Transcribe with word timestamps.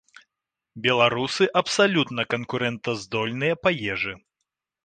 Беларусы 0.85 1.49
абсалютна 1.61 2.21
канкурэнтаздольныя 2.35 3.63
па 3.67 3.77
ежы. 3.93 4.13